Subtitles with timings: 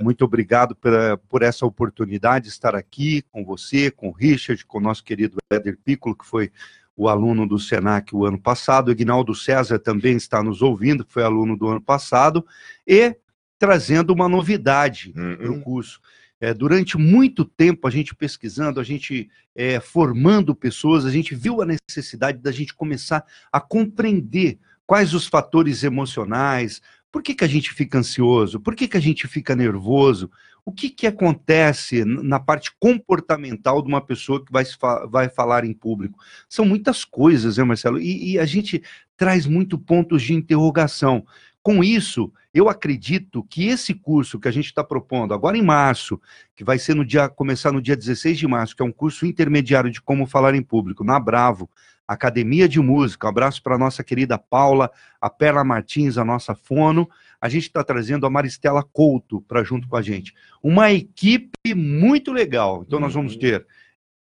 [0.00, 0.92] muito obrigado por,
[1.28, 5.38] por essa oportunidade de estar aqui com você, com o Richard, com o nosso querido
[5.50, 6.50] Éder Piccolo, que foi
[6.96, 11.12] o aluno do SENAC o ano passado, o Ignaldo César também está nos ouvindo, que
[11.12, 12.44] foi aluno do ano passado,
[12.84, 13.16] e
[13.56, 15.36] trazendo uma novidade uhum.
[15.36, 16.00] para o curso.
[16.40, 21.62] É, durante muito tempo, a gente pesquisando, a gente é, formando pessoas, a gente viu
[21.62, 26.80] a necessidade da gente começar a compreender quais os fatores emocionais,
[27.10, 30.30] por que, que a gente fica ansioso, por que, que a gente fica nervoso,
[30.68, 34.64] o que, que acontece na parte comportamental de uma pessoa que vai,
[35.08, 36.18] vai falar em público.
[36.46, 37.98] São muitas coisas, né, Marcelo?
[37.98, 38.82] E, e a gente
[39.16, 41.24] traz muito pontos de interrogação.
[41.62, 46.20] Com isso, eu acredito que esse curso que a gente está propondo agora em março,
[46.56, 49.26] que vai ser no dia, começar no dia 16 de março, que é um curso
[49.26, 51.68] intermediário de como falar em público, na Bravo,
[52.06, 53.26] Academia de Música.
[53.26, 57.08] Um abraço para a nossa querida Paula, a Perla Martins, a nossa fono.
[57.40, 60.34] A gente está trazendo a Maristela Couto para junto com a gente.
[60.62, 62.82] Uma equipe muito legal.
[62.86, 63.40] Então, nós vamos uhum.
[63.40, 63.66] ter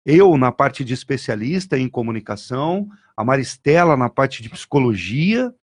[0.05, 5.55] eu na parte de especialista em comunicação, a Maristela na parte de psicologia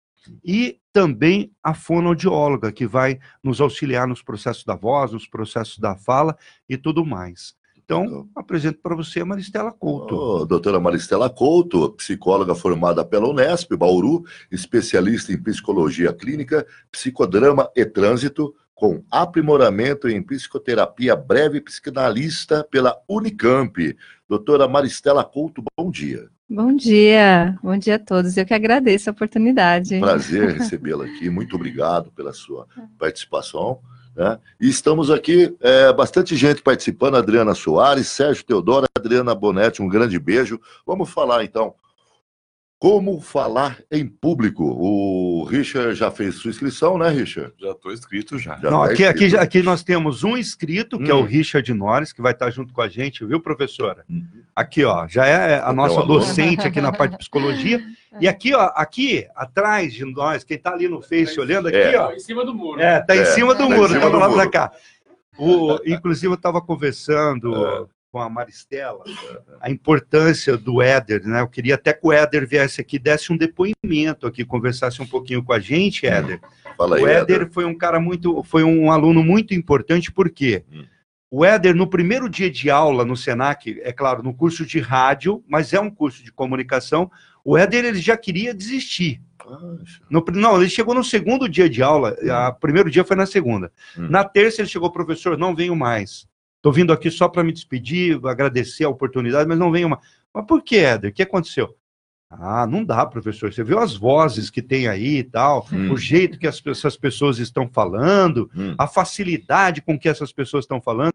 [0.43, 5.95] e também a fonoaudióloga, que vai nos auxiliar nos processos da voz, nos processos da
[5.95, 6.37] fala
[6.69, 7.56] e tudo mais.
[7.87, 10.13] Então, apresento para você a Maristela Couto.
[10.13, 17.85] Oh, doutora Maristela Couto, psicóloga formada pela Unesp, Bauru, especialista em psicologia clínica, psicodrama e
[17.85, 23.95] trânsito, com aprimoramento em psicoterapia breve psicanalista pela Unicamp.
[24.27, 26.27] Doutora Maristela Couto, bom dia.
[26.49, 28.35] Bom dia, bom dia a todos.
[28.35, 29.97] Eu que agradeço a oportunidade.
[29.97, 31.29] Prazer recebê-la aqui.
[31.29, 32.67] Muito obrigado pela sua
[32.99, 33.79] participação.
[34.17, 34.39] Né?
[34.59, 40.17] E estamos aqui, é, bastante gente participando, Adriana Soares, Sérgio Teodoro, Adriana Bonetti, um grande
[40.17, 40.59] beijo.
[40.87, 41.75] Vamos falar então
[42.79, 44.63] como falar em público?
[44.63, 47.51] O Richard já fez sua inscrição, né, Richard?
[47.59, 48.57] Já estou inscrito já.
[48.57, 51.09] já Não, tá aqui, aqui, aqui nós temos um inscrito, que hum.
[51.09, 51.25] é o hum.
[51.25, 54.05] Richard Norris, que vai estar junto com a gente, viu, professora?
[54.09, 54.25] Uhum.
[54.55, 57.83] Aqui, ó, já é a nossa docente aqui na parte de psicologia.
[58.19, 61.99] E aqui, ó, aqui atrás de nós, quem está ali no Face olhando aqui, é.
[61.99, 62.11] ó.
[62.13, 62.81] Em cima do muro.
[62.81, 63.25] É, tá em é.
[63.25, 64.71] cima do tá muro, estamos lá para cá.
[65.37, 67.85] O, inclusive, eu estava conversando é
[68.17, 69.03] com a Maristela,
[69.61, 71.41] a importância do Éder, né?
[71.41, 75.43] Eu queria até que o Éder viesse aqui, desse um depoimento aqui, conversasse um pouquinho
[75.43, 76.07] com a gente.
[76.07, 76.41] Éder.
[76.75, 80.31] Fala aí, o Éder, Éder, foi um cara muito, foi um aluno muito importante, por
[80.31, 80.63] quê?
[80.71, 80.83] Hum.
[81.29, 85.43] O Éder, no primeiro dia de aula no Senac, é claro, no curso de rádio,
[85.47, 87.11] mas é um curso de comunicação,
[87.45, 89.21] o Éder ele já queria desistir.
[90.09, 92.55] No, não, ele chegou no segundo dia de aula, o hum.
[92.59, 93.71] primeiro dia foi na segunda.
[93.95, 94.07] Hum.
[94.09, 96.26] Na terça ele chegou, professor, não venho mais.
[96.57, 100.01] Estou vindo aqui só para me despedir, agradecer a oportunidade, mas não venho mais.
[100.33, 101.11] Mas por que, Éder?
[101.11, 101.75] O que aconteceu?
[102.29, 103.53] Ah, não dá, professor.
[103.53, 105.93] Você viu as vozes que tem aí e tal, hum.
[105.93, 108.75] o jeito que as, essas pessoas estão falando, hum.
[108.77, 111.13] a facilidade com que essas pessoas estão falando.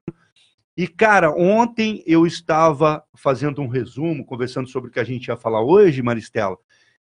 [0.75, 5.37] E, cara, ontem eu estava fazendo um resumo, conversando sobre o que a gente ia
[5.37, 6.57] falar hoje, Maristela,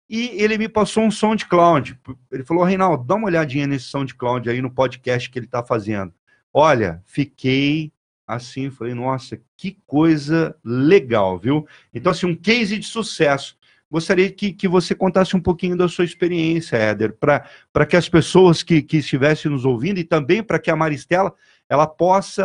[0.09, 1.99] e ele me passou um SoundCloud.
[2.31, 6.13] Ele falou, Reinaldo, dá uma olhadinha nesse SoundCloud aí no podcast que ele está fazendo.
[6.53, 7.93] Olha, fiquei
[8.27, 11.67] assim, falei, nossa, que coisa legal, viu?
[11.95, 13.57] Então, assim, um case de sucesso.
[13.89, 18.63] Gostaria que, que você contasse um pouquinho da sua experiência, Éder, para que as pessoas
[18.63, 21.33] que, que estivessem nos ouvindo e também para que a Maristela
[21.69, 22.45] ela possa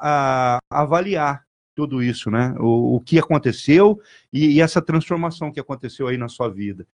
[0.00, 1.44] a, avaliar
[1.74, 2.54] tudo isso, né?
[2.58, 4.00] O, o que aconteceu
[4.32, 6.86] e, e, essa transformação que aconteceu aí na sua vida.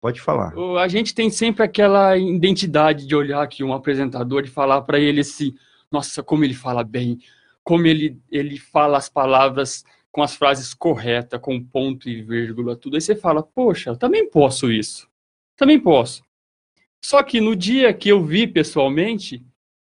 [0.00, 0.54] Pode falar.
[0.80, 5.20] A gente tem sempre aquela identidade de olhar aqui um apresentador e falar para ele
[5.20, 5.54] assim,
[5.92, 7.18] nossa, como ele fala bem,
[7.64, 12.96] como ele, ele fala as palavras com as frases corretas, com ponto e vírgula, tudo.
[12.96, 15.08] Aí você fala, poxa, eu também posso isso.
[15.56, 16.22] Também posso.
[17.02, 19.44] Só que no dia que eu vi pessoalmente,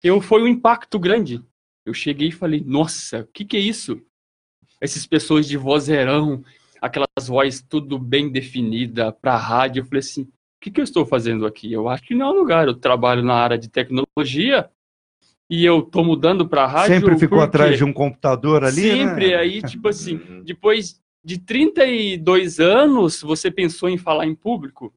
[0.03, 1.43] eu foi um impacto grande.
[1.85, 4.01] Eu cheguei e falei, nossa, o que, que é isso?
[4.81, 6.43] Essas pessoas de vozeirão,
[6.81, 9.81] aquelas vozes tudo bem definida para rádio.
[9.81, 11.71] Eu falei assim, o que, que eu estou fazendo aqui?
[11.71, 12.67] Eu acho que não é um lugar.
[12.67, 14.69] Eu trabalho na área de tecnologia,
[15.49, 16.95] e eu tô mudando para rádio.
[16.95, 18.81] Sempre ficou atrás de um computador ali?
[18.81, 18.97] Né?
[18.97, 19.35] Sempre, né?
[19.35, 24.93] aí, tipo assim, depois de 32 anos, você pensou em falar em público?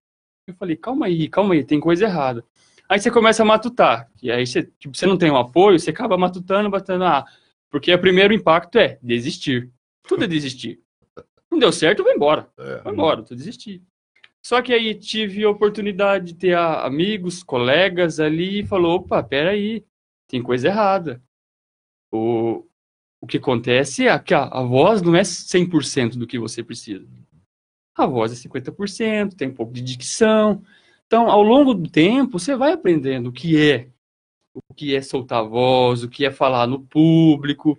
[0.46, 2.44] Eu falei, calma aí, calma aí, tem coisa errada.
[2.88, 5.90] Aí você começa a matutar, e aí você, tipo, você não tem um apoio, você
[5.90, 7.24] acaba matutando, batendo, ah,
[7.70, 9.70] porque o primeiro impacto é desistir.
[10.08, 10.80] Tudo é desistir.
[11.48, 12.48] Não deu certo, vai embora.
[12.58, 12.80] É.
[12.82, 13.80] Vai embora, tu desistir.
[14.42, 19.84] Só que aí tive a oportunidade de ter amigos, colegas ali, e falou, opa, peraí,
[20.30, 21.22] tem coisa errada.
[22.12, 22.64] O,
[23.20, 27.06] o que acontece é que a, a voz não é 100% do que você precisa.
[27.96, 30.62] A voz é 50%, tem um pouco de dicção.
[31.06, 33.88] Então, ao longo do tempo, você vai aprendendo o que é
[34.54, 37.78] o que é soltar voz, o que é falar no público.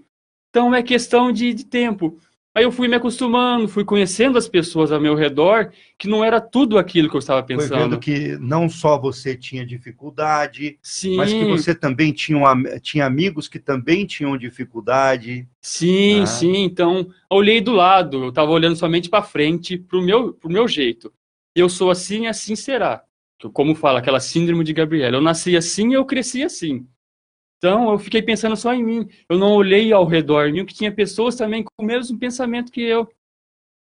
[0.49, 2.17] Então é questão de, de tempo.
[2.53, 6.41] Aí eu fui me acostumando, fui conhecendo as pessoas ao meu redor, que não era
[6.41, 7.69] tudo aquilo que eu estava pensando.
[7.69, 11.15] Foi vendo que não só você tinha dificuldade, Sim.
[11.15, 12.39] mas que você também tinha,
[12.81, 15.47] tinha amigos que também tinham dificuldade.
[15.61, 16.25] Sim, né?
[16.25, 16.63] sim.
[16.63, 20.67] Então, olhei do lado, eu estava olhando somente para frente, para o meu, pro meu
[20.67, 21.11] jeito.
[21.55, 23.01] Eu sou assim, assim será.
[23.53, 25.15] Como fala aquela síndrome de Gabriela.
[25.15, 26.85] Eu nasci assim e eu cresci assim.
[27.61, 29.07] Então eu fiquei pensando só em mim.
[29.29, 32.81] Eu não olhei ao redor mim, que tinha pessoas também com o mesmo pensamento que
[32.81, 33.07] eu.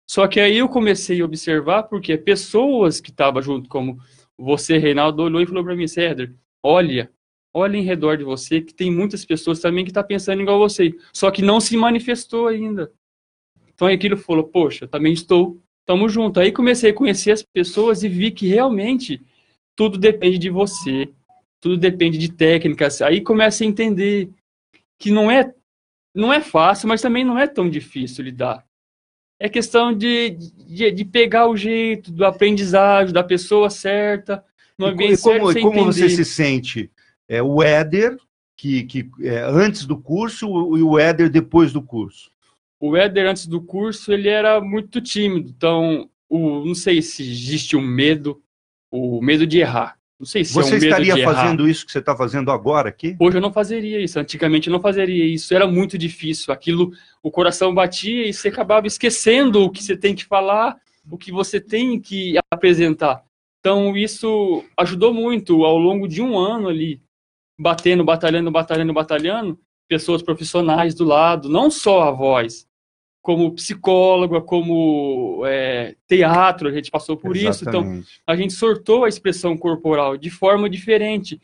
[0.10, 4.00] Só que aí eu comecei a observar, porque pessoas que estavam junto, como
[4.36, 6.34] você, Reinaldo, olhou e falou para mim, Céder,
[6.64, 7.12] olha,
[7.54, 10.58] olha em redor de você, que tem muitas pessoas também que estão tá pensando igual
[10.58, 12.92] você, só que não se manifestou ainda.
[13.76, 16.42] Então aquilo falou, poxa, também estou, estamos juntos.
[16.42, 19.22] Aí comecei a conhecer as pessoas e vi que realmente
[19.76, 21.14] tudo depende de você,
[21.60, 23.02] tudo depende de técnicas.
[23.02, 24.30] Aí começa a entender
[25.00, 25.54] que não é
[26.16, 28.66] não é fácil, mas também não é tão difícil lidar.
[29.40, 34.44] É questão de, de, de pegar o jeito do aprendizagem da pessoa certa,
[34.80, 36.90] no ambiente como, certo, como você se sente?
[37.30, 38.18] É, o Éder,
[38.56, 42.32] que, que é, antes do curso, e o Éder depois do curso?
[42.80, 45.50] O Éder, antes do curso, ele era muito tímido.
[45.56, 48.42] Então, o, não sei se existe um medo,
[48.92, 49.97] o medo de errar.
[50.20, 53.16] Não sei se você é um estaria fazendo isso que você está fazendo agora aqui?
[53.20, 54.20] Hoje eu não fazeria isso.
[54.20, 55.54] Antigamente eu não fazeria isso.
[55.54, 56.52] Era muito difícil.
[56.52, 56.92] Aquilo,
[57.22, 60.76] o coração batia e você acabava esquecendo o que você tem que falar,
[61.10, 63.24] o que você tem que apresentar.
[63.60, 67.00] Então isso ajudou muito ao longo de um ano ali,
[67.60, 72.67] batendo, batalhando, batalhando, batalhando, pessoas profissionais do lado, não só a voz,
[73.28, 77.56] como psicóloga, como é, teatro, a gente passou por Exatamente.
[77.58, 77.68] isso.
[77.68, 81.38] Então, a gente sortou a expressão corporal de forma diferente.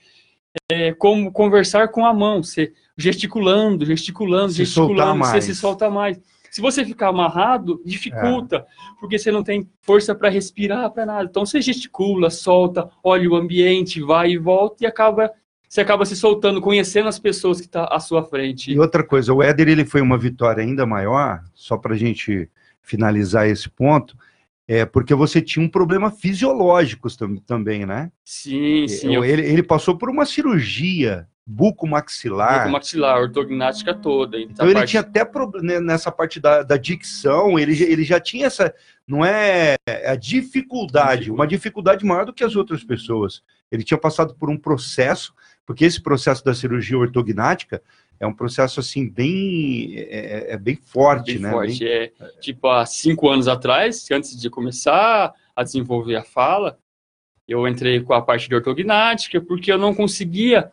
[0.72, 6.18] É, como conversar com a mão, você gesticulando, gesticulando, se gesticulando, você se solta mais.
[6.50, 8.66] Se você ficar amarrado, dificulta, é.
[8.98, 11.28] porque você não tem força para respirar, para nada.
[11.30, 15.30] Então você gesticula, solta, olha o ambiente, vai e volta e acaba
[15.74, 18.72] você acaba se soltando, conhecendo as pessoas que estão tá à sua frente.
[18.72, 22.48] E outra coisa, o Éder ele foi uma vitória ainda maior, só para a gente
[22.80, 24.16] finalizar esse ponto,
[24.68, 27.08] é porque você tinha um problema fisiológico
[27.48, 28.12] também, né?
[28.24, 29.16] Sim, sim.
[29.16, 29.26] Eu...
[29.26, 32.60] Ele, ele passou por uma cirurgia bucomaxilar.
[32.60, 34.40] Bucomaxilar, ortognática toda.
[34.40, 34.92] Então ele parte...
[34.92, 38.72] tinha até problema né, nessa parte da, da dicção, ele, ele já tinha essa,
[39.08, 43.42] não é, é a dificuldade, uma dificuldade maior do que as outras pessoas.
[43.72, 45.34] Ele tinha passado por um processo
[45.66, 47.82] porque esse processo da cirurgia ortognática
[48.20, 51.52] é um processo assim bem é, é, é bem forte, bem né?
[51.52, 51.80] Forte.
[51.80, 51.88] Bem...
[51.88, 56.78] É, tipo há cinco anos atrás, antes de começar a desenvolver a fala,
[57.48, 60.72] eu entrei com a parte de ortognática porque eu não conseguia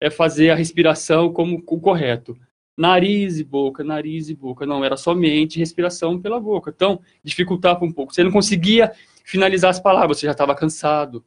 [0.00, 2.36] é, fazer a respiração como o correto.
[2.76, 6.72] Nariz e boca, nariz e boca, não era somente respiração pela boca.
[6.74, 8.14] Então dificultava um pouco.
[8.14, 8.92] Você não conseguia
[9.24, 11.24] finalizar as palavras, você já estava cansado.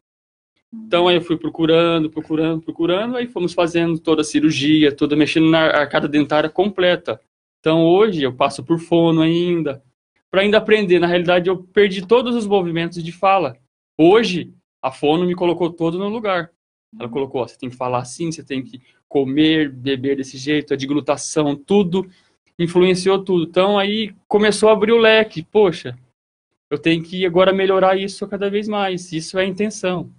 [0.87, 5.49] Então aí eu fui procurando, procurando, procurando, aí fomos fazendo toda a cirurgia, toda mexendo
[5.49, 7.19] na arcada dentária completa.
[7.59, 9.81] Então hoje eu passo por fono ainda,
[10.29, 10.99] para ainda aprender.
[10.99, 13.57] Na realidade eu perdi todos os movimentos de fala.
[13.97, 16.51] Hoje a fono me colocou todo no lugar.
[16.99, 20.73] Ela colocou, ó, você tem que falar assim, você tem que comer, beber desse jeito,
[20.73, 22.09] a diglutação, tudo
[22.57, 23.45] influenciou tudo.
[23.45, 25.43] Então aí começou a abrir o leque.
[25.43, 25.97] Poxa,
[26.69, 29.11] eu tenho que agora melhorar isso cada vez mais.
[29.11, 30.09] Isso é a intenção.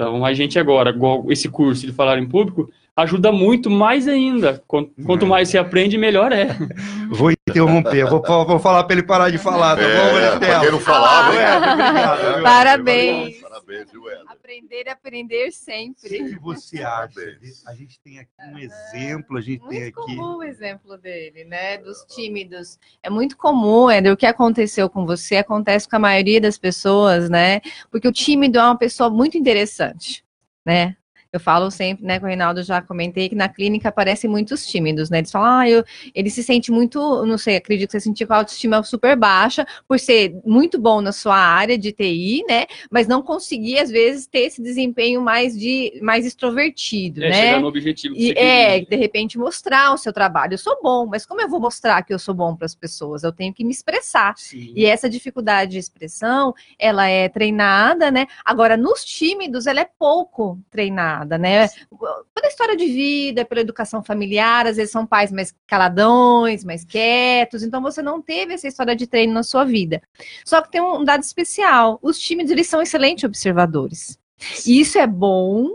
[0.00, 0.94] Então, a gente agora,
[1.28, 4.62] esse curso de falar em público, ajuda muito mais ainda.
[4.66, 6.56] Quanto mais se aprende, melhor é.
[7.12, 11.26] Vou interromper, vou, vou falar para ele parar de falar, tá é, bom, não falava,
[11.26, 12.40] ah, obrigado.
[12.42, 13.39] Parabéns.
[13.70, 16.22] Parabéns, Aprender e aprender sempre.
[16.22, 17.20] O que você acha?
[17.66, 19.92] A gente tem aqui um exemplo, a gente muito tem aqui...
[19.92, 21.78] comum o exemplo dele, né?
[21.78, 22.78] Dos tímidos.
[23.02, 27.30] É muito comum, Eder, o que aconteceu com você acontece com a maioria das pessoas,
[27.30, 27.60] né?
[27.90, 30.24] Porque o tímido é uma pessoa muito interessante,
[30.66, 30.96] né?
[31.32, 35.10] Eu falo sempre, né, com o Reinaldo já comentei que na clínica aparecem muitos tímidos,
[35.10, 35.18] né?
[35.18, 38.32] Eles falam, ah, eu, ele se sente muito, não sei, acredito que você sentiu com
[38.32, 42.66] a autoestima super baixa, por ser muito bom na sua área de TI, né?
[42.90, 47.42] Mas não conseguir, às vezes, ter esse desempenho mais de mais extrovertido, é, né?
[47.46, 50.54] Chegar no objetivo e, É, de repente mostrar o seu trabalho.
[50.54, 53.22] Eu sou bom, mas como eu vou mostrar que eu sou bom para as pessoas?
[53.22, 54.34] Eu tenho que me expressar.
[54.36, 54.72] Sim.
[54.74, 58.26] E essa dificuldade de expressão, ela é treinada, né?
[58.44, 61.68] Agora, nos tímidos, ela é pouco treinada nada, né?
[61.88, 66.84] Toda a história de vida, pela educação familiar, às vezes são pais mais caladões, mais
[66.84, 70.02] quietos, então você não teve essa história de treino na sua vida.
[70.44, 74.18] Só que tem um dado especial: os tímidos eles são excelentes observadores.
[74.66, 75.70] E isso é bom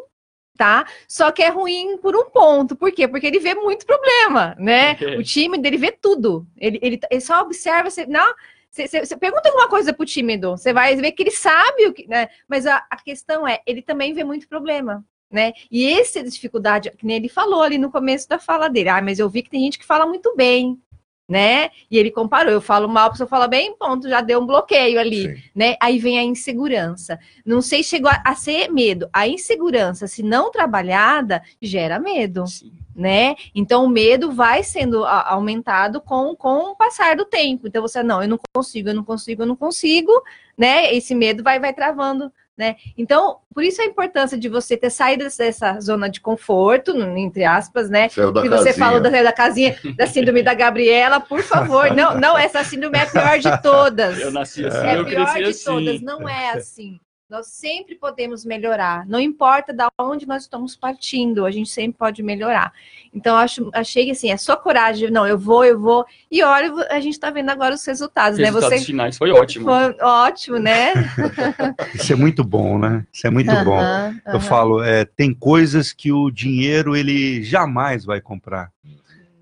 [0.57, 0.85] tá?
[1.05, 2.77] Só que é ruim por um ponto.
[2.77, 3.09] Por quê?
[3.09, 4.97] Porque ele vê muito problema, né?
[5.19, 6.47] o time dele vê tudo.
[6.55, 8.33] Ele, ele, ele só observa, você, não,
[8.75, 11.93] você, você, você pergunta alguma coisa pro tímido, você vai ver que ele sabe o
[11.93, 12.27] que, né?
[12.45, 15.01] Mas a, a questão é, ele também vê muito problema.
[15.31, 15.53] Né?
[15.71, 19.19] E essa dificuldade, que nem ele falou ali no começo da fala dele, ah, mas
[19.19, 20.79] eu vi que tem gente que fala muito bem,
[21.27, 21.71] né?
[21.89, 24.99] E ele comparou, eu falo mal, a pessoa fala bem, ponto, já deu um bloqueio
[24.99, 25.43] ali, Sim.
[25.55, 25.75] né?
[25.81, 27.19] Aí vem a insegurança.
[27.43, 29.09] Não sei se chegou a, a, ser medo.
[29.11, 32.71] A insegurança, se não trabalhada, gera medo, Sim.
[32.95, 33.35] né?
[33.55, 37.67] Então o medo vai sendo a, aumentado com, com o passar do tempo.
[37.67, 40.11] Então você, não, eu não consigo, eu não consigo, eu não consigo,
[40.55, 40.93] né?
[40.93, 42.75] Esse medo vai, vai travando né?
[42.97, 47.89] Então, por isso a importância de você ter saído dessa zona de conforto, entre aspas,
[47.89, 48.07] né?
[48.09, 52.63] que você falou da, da casinha, da síndrome da Gabriela, por favor, não, não, essa
[52.63, 54.19] síndrome é a pior de todas.
[54.19, 55.63] Eu nasci assim, é eu a pior cresci de assim.
[55.65, 56.99] todas, não é assim.
[57.27, 62.21] Nós sempre podemos melhorar, não importa de onde nós estamos partindo, a gente sempre pode
[62.21, 62.71] melhorar.
[63.11, 66.05] Então, acho, achei que assim, é só coragem, não, eu vou, eu vou.
[66.29, 68.77] E olha, a gente está vendo agora os resultados, resultados né?
[68.77, 69.65] Você finais foi ótimo.
[69.65, 70.93] Foi ótimo, né?
[71.95, 73.03] Isso é muito bom, né?
[73.11, 73.79] Isso é muito bom.
[74.27, 78.71] Eu falo, é, tem coisas que o dinheiro ele jamais vai comprar.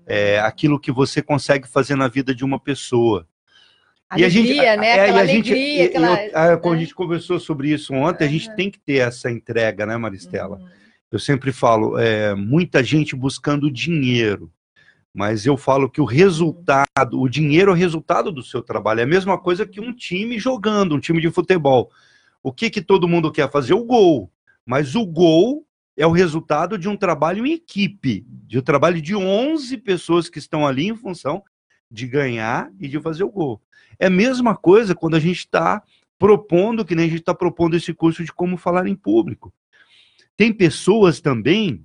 [0.06, 3.26] É aquilo que você consegue fazer na vida de uma pessoa.
[4.14, 4.88] Alegria, e a gente, né?
[4.88, 6.50] É, aquela a gente, alegria, aquela...
[6.52, 9.84] Eu, quando a gente conversou sobre isso ontem, a gente tem que ter essa entrega,
[9.84, 10.56] né, Maristela?
[10.56, 10.68] Uhum.
[11.10, 14.50] Eu sempre falo, é, muita gente buscando dinheiro,
[15.12, 19.00] mas eu falo que o resultado, o dinheiro é o resultado do seu trabalho.
[19.00, 21.88] É a mesma coisa que um time jogando, um time de futebol.
[22.42, 23.74] O que, que todo mundo quer fazer?
[23.74, 24.28] O gol.
[24.66, 25.64] Mas o gol
[25.96, 30.38] é o resultado de um trabalho em equipe, de um trabalho de 11 pessoas que
[30.38, 31.44] estão ali em função
[31.90, 33.62] de ganhar e de fazer o gol.
[33.98, 35.82] É a mesma coisa quando a gente está
[36.18, 39.52] propondo, que nem a gente está propondo esse curso de como falar em público.
[40.36, 41.84] Tem pessoas também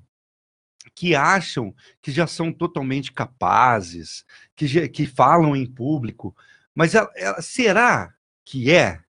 [0.95, 4.25] que acham que já são totalmente capazes,
[4.55, 6.35] que, já, que falam em público,
[6.73, 8.13] mas ela, ela, será
[8.43, 9.01] que é?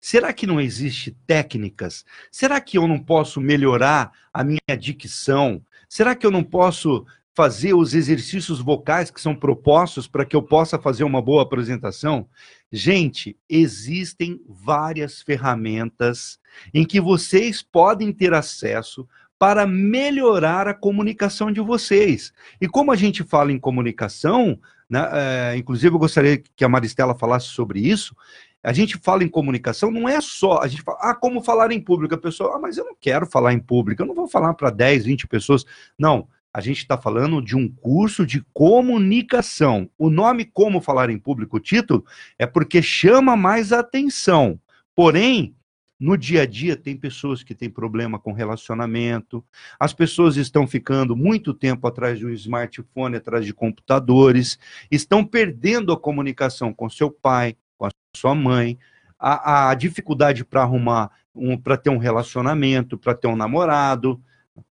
[0.00, 2.04] Será que não existe técnicas?
[2.30, 5.64] Será que eu não posso melhorar a minha dicção?
[5.88, 7.04] Será que eu não posso
[7.36, 12.26] fazer os exercícios vocais que são propostos para que eu possa fazer uma boa apresentação?
[12.72, 16.38] Gente, existem várias ferramentas
[16.72, 19.06] em que vocês podem ter acesso
[19.38, 22.32] para melhorar a comunicação de vocês.
[22.58, 27.14] E como a gente fala em comunicação, né, é, inclusive eu gostaria que a Maristela
[27.14, 28.16] falasse sobre isso,
[28.62, 31.80] a gente fala em comunicação, não é só, a gente fala, ah, como falar em
[31.80, 34.54] público, a pessoa, ah, mas eu não quero falar em público, eu não vou falar
[34.54, 35.66] para 10, 20 pessoas.
[35.98, 39.90] Não, a gente está falando de um curso de comunicação.
[39.98, 42.02] O nome Como Falar em Público, o título,
[42.38, 44.58] é porque chama mais atenção.
[44.94, 45.54] Porém,
[46.00, 49.44] no dia a dia, tem pessoas que têm problema com relacionamento,
[49.78, 54.58] as pessoas estão ficando muito tempo atrás de um smartphone, atrás de computadores,
[54.90, 58.78] estão perdendo a comunicação com seu pai, com a sua mãe,
[59.18, 64.18] a, a dificuldade para arrumar, um, para ter um relacionamento, para ter um namorado,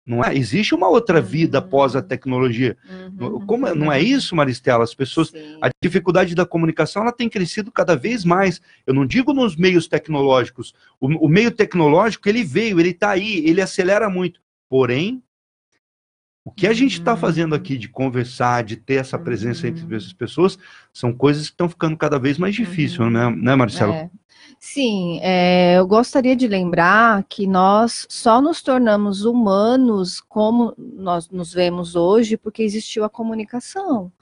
[0.04, 0.36] não é?
[0.36, 1.64] Existe uma outra vida uhum.
[1.64, 2.76] após a tecnologia.
[3.18, 3.46] Uhum.
[3.46, 4.82] Como, não é isso, Maristela?
[4.82, 5.58] As pessoas, Sim.
[5.60, 8.60] a dificuldade da comunicação, ela tem crescido cada vez mais.
[8.86, 10.74] Eu não digo nos meios tecnológicos.
[11.00, 14.40] O, o meio tecnológico, ele veio, ele está aí, ele acelera muito.
[14.68, 15.22] Porém,
[16.44, 19.96] o que a gente está fazendo aqui de conversar, de ter essa presença entre uhum.
[19.96, 20.58] essas pessoas,
[20.92, 23.10] são coisas que estão ficando cada vez mais difíceis, uhum.
[23.10, 23.92] né, né, Marcelo?
[23.92, 24.10] É.
[24.64, 31.52] Sim, é, eu gostaria de lembrar que nós só nos tornamos humanos como nós nos
[31.52, 34.12] vemos hoje porque existiu a comunicação.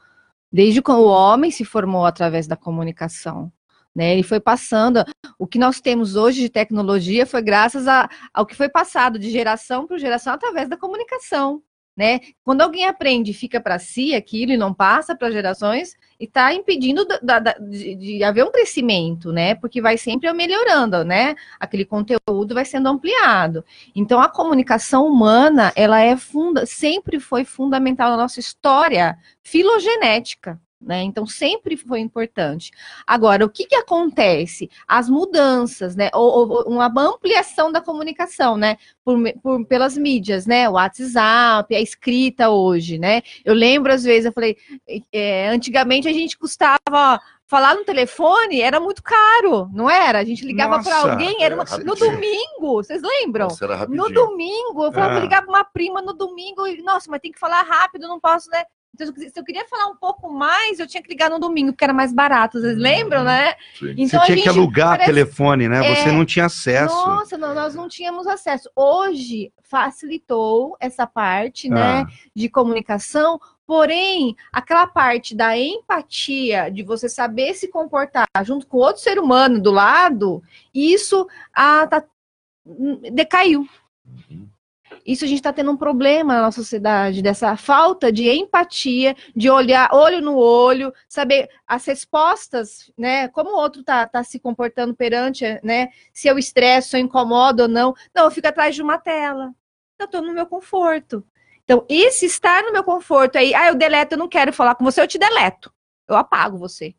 [0.50, 3.52] Desde quando o homem se formou através da comunicação.
[3.94, 5.04] Né, ele foi passando.
[5.38, 9.30] O que nós temos hoje de tecnologia foi graças a, ao que foi passado de
[9.30, 11.62] geração para geração através da comunicação.
[11.96, 12.20] Né?
[12.42, 17.04] Quando alguém aprende e fica para si aquilo e não passa para gerações, está impedindo
[17.04, 19.54] da, da, de, de, haver um crescimento, né?
[19.54, 21.34] Porque vai sempre melhorando, né?
[21.58, 23.64] Aquele conteúdo vai sendo ampliado.
[23.94, 30.60] Então, a comunicação humana, ela é funda, sempre foi fundamental na nossa história filogenética.
[30.80, 31.02] Né?
[31.02, 32.70] Então sempre foi importante.
[33.06, 34.70] Agora, o que, que acontece?
[34.88, 36.08] As mudanças, né?
[36.14, 38.78] Ou, ou, uma ampliação da comunicação, né?
[39.04, 40.68] Por, por, pelas mídias, né?
[40.70, 43.20] O WhatsApp, a escrita hoje, né?
[43.44, 44.56] Eu lembro às vezes, eu falei,
[45.12, 47.20] é, antigamente a gente custava
[47.50, 50.20] falar no telefone era muito caro, não era?
[50.20, 51.64] A gente ligava para alguém, era uma...
[51.64, 53.48] no domingo, vocês lembram?
[53.48, 55.20] Nossa, no domingo, eu falava, é.
[55.20, 58.48] ligar para uma prima no domingo, e, nossa, mas tem que falar rápido, não posso,
[58.50, 58.62] né?
[58.92, 61.84] Então, se eu queria falar um pouco mais, eu tinha que ligar no domingo, porque
[61.84, 62.60] era mais barato.
[62.60, 63.54] Vocês lembram, né?
[63.78, 63.94] Sim.
[63.96, 65.78] Então, Você tinha a que gente alugar parece- telefone, né?
[65.94, 66.12] Você É.
[66.12, 66.94] não tinha acesso.
[66.94, 68.68] Nossa, não, nós não tínhamos acesso.
[68.74, 72.06] Hoje facilitou essa parte, né, Ah.
[72.34, 79.00] de comunicação, porém, aquela parte da empatia, de você saber se comportar junto com outro
[79.00, 80.42] ser humano do lado,
[80.74, 82.04] isso ah, tá,
[82.66, 83.64] hum, decaiu.
[85.04, 89.48] Isso a gente está tendo um problema na nossa sociedade, dessa falta de empatia, de
[89.50, 93.28] olhar olho no olho, saber as respostas, né?
[93.28, 95.88] Como o outro tá, tá se comportando perante, né?
[96.12, 97.94] Se eu estresso, eu incomodo ou não.
[98.14, 99.54] Não, eu fico atrás de uma tela.
[99.98, 101.24] Eu estou no meu conforto.
[101.64, 104.84] Então, esse estar no meu conforto aí, ah, eu deleto, eu não quero falar com
[104.84, 105.72] você, eu te deleto.
[106.08, 106.94] Eu apago você.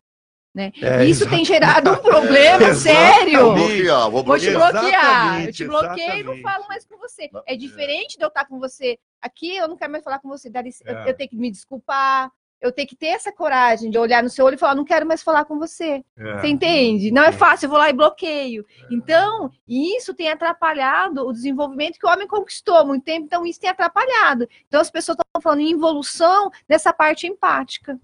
[0.54, 0.70] Né?
[0.82, 2.78] É, Isso tem gerado um problema Exatamente.
[2.78, 3.40] sério.
[3.40, 4.82] Vou bloquear, vou Vou te bloquear.
[4.82, 6.42] Eu Exatamente, te bloqueio e não exatamente.
[6.42, 7.30] falo mais com você.
[7.46, 10.50] É diferente de eu estar com você aqui, eu não quero mais falar com você.
[10.84, 11.08] É.
[11.08, 12.30] Eu tenho que me desculpar.
[12.60, 15.04] Eu tenho que ter essa coragem de olhar no seu olho e falar, não quero
[15.04, 16.04] mais falar com você.
[16.16, 16.38] É.
[16.38, 17.10] Você entende?
[17.10, 18.64] Não é fácil, eu vou lá e bloqueio.
[18.88, 23.58] Então, isso tem atrapalhado o desenvolvimento que o homem conquistou há muito tempo, então isso
[23.58, 24.48] tem atrapalhado.
[24.68, 27.98] Então, as pessoas estão falando em evolução nessa parte empática.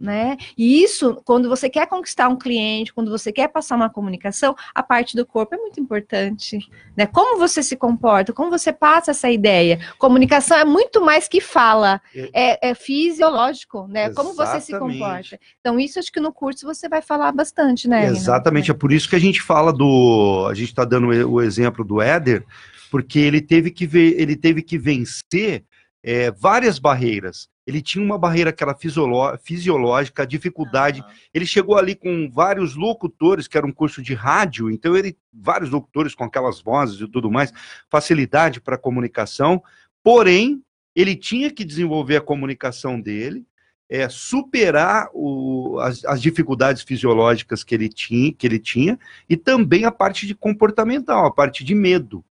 [0.00, 0.36] Né?
[0.56, 4.82] E isso, quando você quer conquistar um cliente, quando você quer passar uma comunicação, a
[4.82, 6.58] parte do corpo é muito importante.
[6.96, 7.06] Né?
[7.06, 9.80] Como você se comporta, como você passa essa ideia.
[9.98, 12.00] Comunicação é muito mais que fala,
[12.32, 14.10] é, é fisiológico, né?
[14.10, 14.98] Como você se Exatamente.
[14.98, 15.40] comporta.
[15.60, 18.06] Então, isso acho que no curso você vai falar bastante, né?
[18.06, 20.46] Exatamente, é por isso que a gente fala do.
[20.48, 22.44] A gente está dando o exemplo do Éder,
[22.90, 25.64] porque ele teve que, ver, ele teve que vencer
[26.02, 27.48] é, várias barreiras.
[27.66, 31.04] Ele tinha uma barreira que era fisioló- fisiológica, dificuldade.
[31.34, 35.68] Ele chegou ali com vários locutores, que era um curso de rádio, então ele, vários
[35.70, 37.52] locutores com aquelas vozes e tudo mais,
[37.90, 39.62] facilidade para comunicação,
[40.02, 40.62] porém,
[40.96, 43.44] ele tinha que desenvolver a comunicação dele,
[43.90, 49.84] é, superar o- as, as dificuldades fisiológicas que ele, tinha, que ele tinha, e também
[49.84, 52.24] a parte de comportamental, a parte de medo,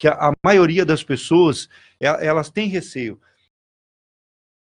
[0.00, 1.68] que a, a maioria das pessoas,
[2.00, 3.20] e- elas têm receio.